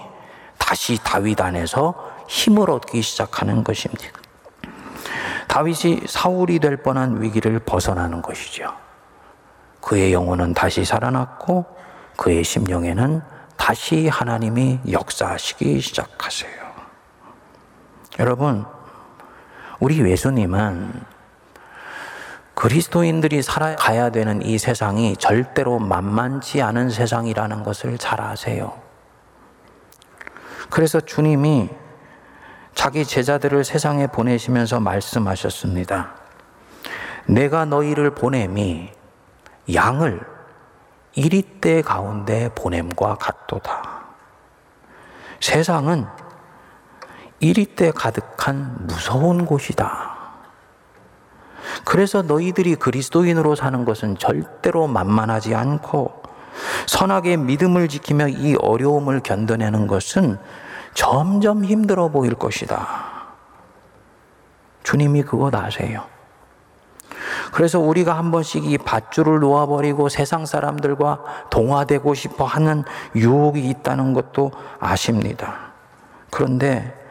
다시 0.59 0.99
다윗 1.03 1.41
안에서 1.41 1.95
힘을 2.29 2.71
얻기 2.71 3.01
시작하는 3.01 3.65
것입니다. 3.65 4.05
다윗이 5.49 6.03
사울이 6.07 6.59
될 6.59 6.77
뻔한 6.77 7.23
위기를 7.23 7.59
벗어나는 7.61 8.21
것이죠. 8.21 8.75
그의 9.81 10.13
영혼은 10.13 10.53
다시 10.53 10.85
살아났고 10.85 11.65
그의 12.19 12.45
심령에는 12.45 13.23
다시 13.57 14.09
하나님이 14.09 14.81
역사하시기 14.91 15.81
시작하세요. 15.81 16.66
여러분, 18.19 18.65
우리 19.79 19.99
예수님은 20.01 21.17
그리스도인들이 22.55 23.43
살아가야 23.43 24.09
되는 24.11 24.41
이 24.41 24.57
세상이 24.57 25.19
절대로 25.19 25.79
만만치 25.79 26.63
않은 26.63 26.89
세상이라는 26.89 27.63
것을 27.63 27.99
잘 27.99 28.23
아세요. 28.23 28.81
그래서 30.71 30.99
주님이 31.01 31.69
자기 32.75 33.05
제자들을 33.05 33.63
세상에 33.65 34.07
보내시면서 34.07 34.81
말씀하셨습니다. 34.81 36.15
내가 37.27 37.67
너희를 37.67 38.15
보냄이 38.15 38.91
양을 39.75 40.21
이리때 41.15 41.83
가운데 41.83 42.49
보냄과 42.55 43.17
같도다. 43.17 44.05
세상은 45.41 46.07
이리 47.41 47.67
때 47.67 47.91
가득한 47.91 48.87
무서운 48.87 49.45
곳이다. 49.45 50.17
그래서 51.85 52.23
너희들이 52.23 52.77
그리스도인으로 52.77 53.55
사는 53.55 53.85
것은 53.85 54.19
절대로 54.19 54.87
만만하지 54.87 55.55
않고 55.55 56.23
선하게 56.87 57.37
믿음을 57.37 57.89
지키며 57.89 58.29
이 58.29 58.57
어려움을 58.57 59.21
견뎌내는 59.21 59.87
것은 59.87 60.39
점점 60.95 61.65
힘들어 61.65 62.09
보일 62.09 62.35
것이다. 62.35 63.17
주님이 64.83 65.23
그것 65.23 65.55
아세요. 65.55 66.05
그래서 67.53 67.79
우리가 67.79 68.17
한 68.17 68.31
번씩 68.31 68.65
이 68.65 68.79
밧줄을 68.79 69.41
놓아버리고 69.41 70.09
세상 70.09 70.47
사람들과 70.47 71.49
동화되고 71.51 72.15
싶어 72.15 72.45
하는 72.45 72.85
유혹이 73.15 73.69
있다는 73.69 74.15
것도 74.15 74.53
아십니다. 74.79 75.73
그런데 76.31 77.06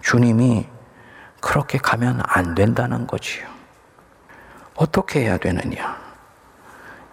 주님이 0.00 0.66
그렇게 1.40 1.78
가면 1.78 2.22
안 2.24 2.54
된다는 2.54 3.06
거지요. 3.06 3.46
어떻게 4.74 5.20
해야 5.20 5.36
되느냐? 5.38 5.98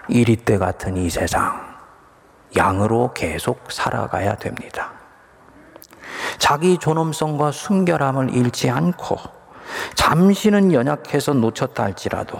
이리 0.07 0.35
때 0.37 0.57
같은 0.57 0.95
이 0.97 1.09
세상, 1.09 1.75
양으로 2.55 3.13
계속 3.13 3.71
살아가야 3.71 4.35
됩니다. 4.35 4.91
자기 6.37 6.77
존엄성과 6.77 7.51
순결함을 7.51 8.33
잃지 8.33 8.69
않고 8.69 9.17
잠시는 9.95 10.71
연약해서 10.71 11.33
놓쳤다 11.33 11.83
할지라도 11.83 12.39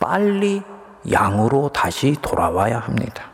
빨리 0.00 0.62
양으로 1.10 1.68
다시 1.72 2.16
돌아와야 2.20 2.80
합니다. 2.80 3.24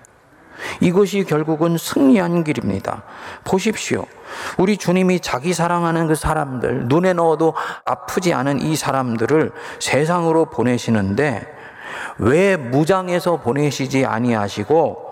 이것이 0.81 1.25
결국은 1.25 1.77
승리한 1.79 2.45
길입니다. 2.45 3.03
보십시오. 3.45 4.05
우리 4.59 4.77
주님이 4.77 5.21
자기 5.21 5.53
사랑하는 5.53 6.09
그 6.09 6.15
사람들, 6.15 6.87
눈에 6.87 7.13
넣어도 7.13 7.55
아프지 7.85 8.33
않은 8.35 8.61
이 8.61 8.77
사람들을 8.77 9.53
세상으로 9.81 10.47
보내시는데 10.47 11.47
왜 12.19 12.57
무장해서 12.57 13.39
보내시지 13.39 14.05
아니하시고 14.07 15.05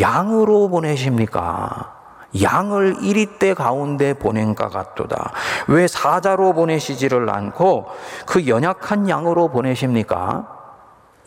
양으로 0.00 0.68
보내십니까? 0.68 1.94
양을 2.42 2.96
이리때 3.02 3.54
가운데 3.54 4.12
보낸가 4.12 4.68
같도다. 4.68 5.32
왜 5.68 5.86
사자로 5.86 6.52
보내시지를 6.52 7.30
않고 7.30 7.86
그 8.26 8.46
연약한 8.46 9.08
양으로 9.08 9.48
보내십니까? 9.48 10.46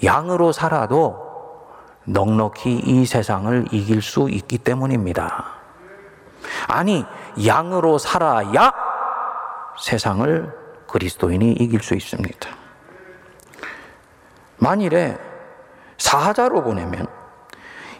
양으로 0.03 0.51
살아도 0.51 1.30
넉넉히 2.05 2.81
이 2.85 3.05
세상을 3.05 3.67
이길 3.71 4.01
수 4.01 4.29
있기 4.29 4.57
때문입니다. 4.57 5.45
아니, 6.67 7.05
양으로 7.45 7.97
살아야 7.97 8.71
세상을 9.79 10.51
그리스도인이 10.87 11.53
이길 11.53 11.81
수 11.81 11.95
있습니다. 11.95 12.49
만일에 14.57 15.17
사자로 15.97 16.63
보내면 16.63 17.07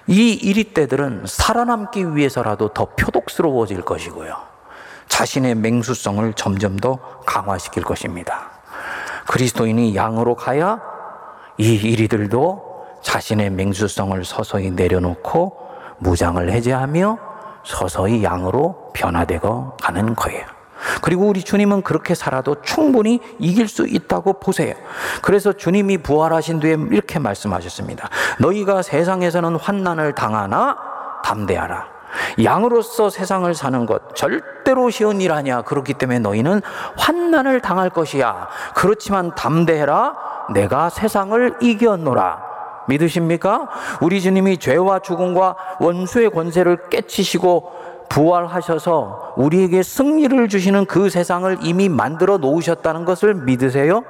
이 0.07 0.33
이리떼들은 0.33 1.23
살아남기 1.25 2.15
위해서라도 2.15 2.69
더 2.69 2.85
표독스러워질 2.85 3.81
것이고요. 3.81 4.35
자신의 5.07 5.55
맹수성을 5.55 6.33
점점 6.33 6.77
더 6.77 6.97
강화시킬 7.25 7.83
것입니다. 7.83 8.49
그리스도인이 9.27 9.95
양으로 9.95 10.35
가야 10.35 10.81
이 11.57 11.75
이리들도 11.75 12.70
자신의 13.01 13.51
맹수성을 13.51 14.23
서서히 14.23 14.71
내려놓고 14.71 15.57
무장을 15.99 16.51
해제하며 16.51 17.17
서서히 17.63 18.23
양으로 18.23 18.91
변화되고 18.93 19.77
가는 19.81 20.15
거예요. 20.15 20.45
그리고 21.01 21.27
우리 21.27 21.43
주님은 21.43 21.83
그렇게 21.83 22.15
살아도 22.15 22.61
충분히 22.61 23.19
이길 23.37 23.67
수 23.67 23.87
있다고 23.87 24.39
보세요. 24.39 24.73
그래서 25.21 25.53
주님이 25.53 25.99
부활하신 25.99 26.59
뒤에 26.59 26.77
이렇게 26.91 27.19
말씀하셨습니다. 27.19 28.09
너희가 28.39 28.81
세상에서는 28.81 29.57
환난을 29.57 30.15
당하나 30.15 30.75
담대하라. 31.23 31.85
양으로서 32.43 33.09
세상을 33.09 33.53
사는 33.53 33.85
것 33.85 34.15
절대로 34.15 34.89
쉬운 34.89 35.21
일 35.21 35.31
아니야. 35.31 35.61
그렇기 35.61 35.93
때문에 35.93 36.19
너희는 36.19 36.61
환난을 36.97 37.61
당할 37.61 37.89
것이야. 37.89 38.47
그렇지만 38.75 39.33
담대해라. 39.35 40.15
내가 40.53 40.89
세상을 40.89 41.57
이겼노라. 41.61 42.50
믿으십니까? 42.87 43.69
우리 44.01 44.21
주님이 44.21 44.57
죄와 44.57 44.99
죽음과 44.99 45.55
원수의 45.79 46.29
권세를 46.31 46.89
깨치시고 46.89 47.71
부활하셔서 48.09 49.33
우리에게 49.37 49.83
승리를 49.83 50.47
주시는 50.49 50.85
그 50.85 51.09
세상을 51.09 51.59
이미 51.61 51.87
만들어 51.87 52.37
놓으셨다는 52.37 53.05
것을 53.05 53.33
믿으세요? 53.35 54.03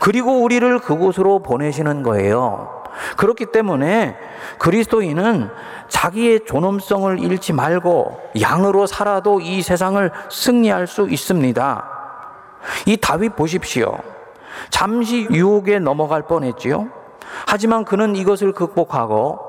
그리고 0.00 0.42
우리를 0.42 0.78
그곳으로 0.78 1.40
보내시는 1.40 2.02
거예요. 2.02 2.82
그렇기 3.18 3.46
때문에 3.52 4.16
그리스도인은 4.58 5.50
자기의 5.88 6.46
존엄성을 6.46 7.18
잃지 7.18 7.52
말고 7.52 8.20
양으로 8.40 8.86
살아도 8.86 9.40
이 9.40 9.60
세상을 9.60 10.10
승리할 10.30 10.86
수 10.86 11.06
있습니다. 11.08 11.84
이 12.86 12.96
다윗 12.96 13.36
보십시오. 13.36 13.98
잠시 14.70 15.26
유혹에 15.30 15.78
넘어갈 15.78 16.22
뻔했지요. 16.22 16.88
하지만 17.46 17.84
그는 17.84 18.16
이것을 18.16 18.52
극복하고 18.52 19.40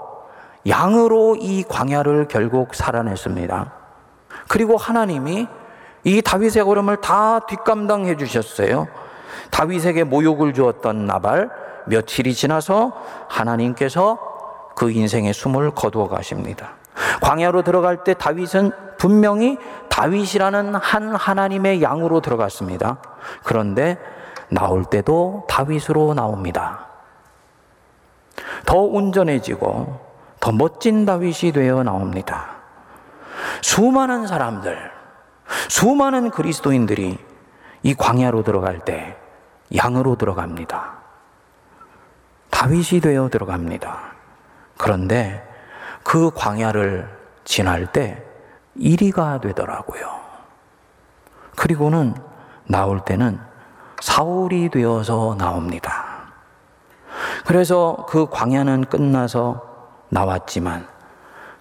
양으로 0.68 1.38
이 1.40 1.64
광야를 1.64 2.28
결국 2.28 2.76
살아냈습니다. 2.76 3.74
그리고 4.48 4.78
하나님이 4.78 5.48
이 6.04 6.22
다윗의 6.22 6.64
걸음을 6.64 6.98
다 6.98 7.40
뒷감당해 7.40 8.18
주셨어요. 8.18 8.88
다윗에게 9.52 10.04
모욕을 10.04 10.54
주었던 10.54 11.06
나발 11.06 11.50
며칠이 11.86 12.34
지나서 12.34 12.94
하나님께서 13.30 14.18
그 14.76 14.92
인생의 14.92 15.34
숨을 15.34 15.72
거두어 15.72 16.08
가십니다. 16.08 16.76
광야로 17.22 17.64
들어갈 17.64 18.04
때 18.04 18.14
다윗은 18.14 18.72
분명히 18.98 19.58
다윗이라는 19.90 20.76
한 20.76 21.16
하나님의 21.16 21.82
양으로 21.82 22.22
들어갔습니다. 22.22 22.98
그런데 23.44 23.98
나올 24.50 24.86
때도 24.86 25.46
다윗으로 25.48 26.14
나옵니다. 26.14 26.87
더 28.68 28.80
온전해지고 28.80 29.98
더 30.42 30.52
멋진 30.52 31.06
다윗이 31.06 31.54
되어 31.54 31.84
나옵니다. 31.84 32.58
수많은 33.62 34.28
사람들, 34.28 34.92
수많은 35.70 36.32
그리스도인들이 36.32 37.18
이 37.84 37.94
광야로 37.96 38.44
들어갈 38.44 38.80
때 38.80 39.16
양으로 39.74 40.18
들어갑니다. 40.18 40.98
다윗이 42.50 43.00
되어 43.02 43.30
들어갑니다. 43.30 44.00
그런데 44.78 45.48
그 46.04 46.30
광야를 46.36 47.10
지날 47.46 47.90
때 47.94 48.22
1위가 48.78 49.40
되더라고요. 49.40 50.20
그리고는 51.56 52.16
나올 52.66 53.00
때는 53.06 53.40
사울이 54.02 54.70
되어서 54.70 55.36
나옵니다. 55.40 56.07
그래서 57.48 58.06
그 58.10 58.28
광야는 58.30 58.88
끝나서 58.90 59.64
나왔지만 60.10 60.86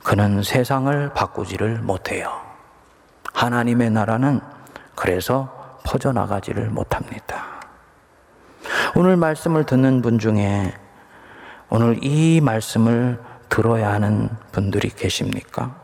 그는 0.02 0.42
세상을 0.42 1.14
바꾸지를 1.14 1.78
못해요. 1.78 2.40
하나님의 3.32 3.90
나라는 3.90 4.40
그래서 4.96 5.78
퍼져나가지를 5.84 6.70
못합니다. 6.70 7.44
오늘 8.96 9.16
말씀을 9.16 9.62
듣는 9.62 10.02
분 10.02 10.18
중에 10.18 10.74
오늘 11.70 12.02
이 12.02 12.40
말씀을 12.40 13.22
들어야 13.48 13.92
하는 13.92 14.28
분들이 14.50 14.88
계십니까? 14.88 15.76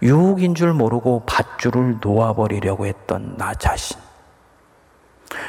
유혹인 0.00 0.54
줄 0.54 0.72
모르고 0.74 1.24
밧줄을 1.26 1.96
놓아버리려고 2.00 2.86
했던 2.86 3.36
나 3.36 3.52
자신. 3.52 3.98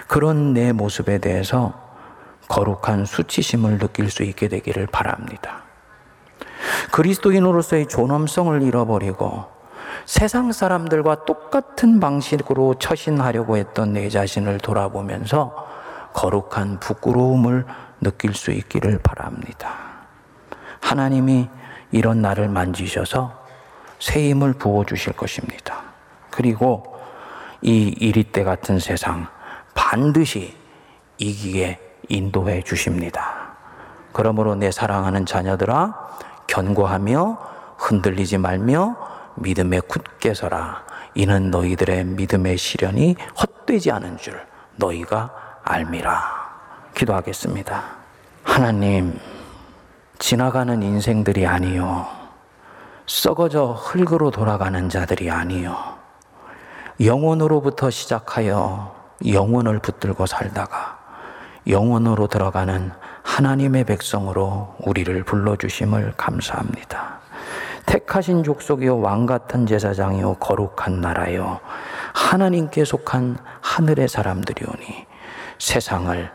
그런 0.07 0.55
내 0.55 0.71
모습에 0.71 1.19
대해서 1.19 1.92
거룩한 2.47 3.05
수치심을 3.05 3.79
느낄 3.79 4.09
수 4.09 4.23
있게 4.23 4.47
되기를 4.47 4.87
바랍니다. 4.87 5.63
그리스도인으로서의 6.91 7.87
존엄성을 7.87 8.61
잃어버리고 8.61 9.45
세상 10.05 10.51
사람들과 10.51 11.25
똑같은 11.25 11.99
방식으로 11.99 12.75
처신하려고 12.75 13.57
했던 13.57 13.93
내 13.93 14.09
자신을 14.09 14.59
돌아보면서 14.59 15.67
거룩한 16.13 16.79
부끄러움을 16.79 17.65
느낄 18.01 18.33
수 18.33 18.51
있기를 18.51 18.99
바랍니다. 18.99 19.75
하나님이 20.81 21.49
이런 21.91 22.21
나를 22.21 22.49
만지셔서 22.49 23.43
새 23.99 24.29
힘을 24.29 24.53
부어 24.53 24.83
주실 24.83 25.13
것입니다. 25.13 25.81
그리고 26.29 26.99
이 27.61 27.95
이리 27.99 28.23
때 28.23 28.43
같은 28.43 28.79
세상 28.79 29.27
반드시 29.73 30.55
이기게 31.17 31.79
인도해 32.09 32.61
주십니다. 32.61 33.53
그러므로 34.11 34.55
내 34.55 34.71
사랑하는 34.71 35.25
자녀들아 35.25 36.09
견고하며 36.47 37.37
흔들리지 37.77 38.37
말며 38.37 38.95
믿음에 39.35 39.79
굳게 39.79 40.33
서라. 40.33 40.83
이는 41.15 41.51
너희들의 41.51 42.05
믿음의 42.05 42.57
시련이 42.57 43.15
헛되지 43.39 43.91
않은 43.91 44.17
줄 44.17 44.39
너희가 44.75 45.31
알미라. 45.63 46.43
기도하겠습니다. 46.95 47.83
하나님, 48.43 49.19
지나가는 50.19 50.81
인생들이 50.81 51.45
아니요. 51.45 52.07
썩어져 53.05 53.73
흙으로 53.73 54.31
돌아가는 54.31 54.89
자들이 54.89 55.29
아니요. 55.29 55.77
영혼으로부터 57.01 57.89
시작하여 57.89 58.95
영혼을 59.27 59.79
붙들고 59.79 60.25
살다가 60.25 61.02
영혼으로 61.67 62.27
들어가는 62.27 62.91
하나님의 63.23 63.85
백성으로 63.85 64.75
우리를 64.79 65.23
불러주심을 65.23 66.13
감사합니다. 66.17 67.19
택하신 67.85 68.43
족속이요 68.43 68.99
왕 68.99 69.25
같은 69.25 69.65
제사장이요 69.65 70.35
거룩한 70.35 71.01
나라요 71.01 71.59
하나님께 72.13 72.85
속한 72.85 73.37
하늘의 73.61 74.07
사람들이오니 74.07 75.05
세상을 75.59 76.31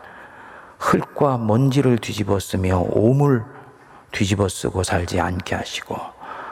흙과 0.77 1.37
먼지를 1.37 1.97
뒤집어 1.97 2.39
쓰며 2.39 2.79
오물 2.89 3.43
뒤집어 4.11 4.47
쓰고 4.47 4.83
살지 4.83 5.19
않게 5.19 5.55
하시고 5.55 5.97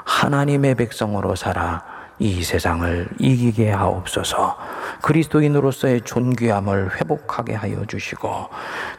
하나님의 0.06 0.76
백성으로 0.76 1.36
살아 1.36 1.97
이 2.20 2.44
세상을 2.44 3.10
이기게 3.20 3.72
하옵소서. 3.72 4.58
그리스도인으로서의 5.02 6.02
존귀함을 6.02 7.00
회복하게 7.00 7.54
하여 7.54 7.86
주시고 7.86 8.50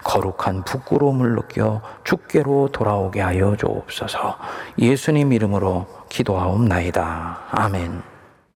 거룩한 0.04 0.64
부끄러움을 0.64 1.34
느껴 1.34 1.80
주께로 2.04 2.68
돌아오게 2.72 3.20
하여 3.20 3.56
주옵소서. 3.56 4.36
예수님 4.78 5.32
이름으로 5.32 5.86
기도하옵나이다. 6.08 7.38
아멘. 7.50 8.17